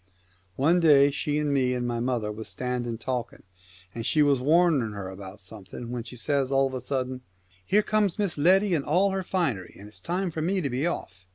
One 0.55 0.79
day 0.79 1.11
she 1.11 1.37
and 1.37 1.53
me 1.53 1.75
and 1.75 1.87
my 1.87 1.99
mother 1.99 2.31
was 2.31 2.47
standing 2.47 2.97
talking, 2.97 3.43
and 3.93 4.03
she 4.03 4.23
was 4.23 4.39
warning 4.39 4.93
her 4.93 5.07
about 5.09 5.41
something, 5.41 5.91
when 5.91 6.01
she 6.03 6.15
says 6.15 6.51
of 6.51 6.73
a 6.73 6.81
sudden," 6.81 7.21
Here 7.67 7.83
comes 7.83 8.17
Miss 8.17 8.35
Letty 8.35 8.73
in 8.73 8.83
all 8.83 9.11
her 9.11 9.21
finery, 9.21 9.75
and 9.77 9.87
it's 9.87 9.99
time 9.99 10.31
for 10.31 10.41
me 10.41 10.59
to 10.59 10.71
be 10.71 10.87
off.' 10.87 11.27